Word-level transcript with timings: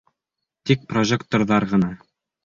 Тик 0.69 0.87
прожекторҙар 0.93 1.67
ғына... 1.75 1.91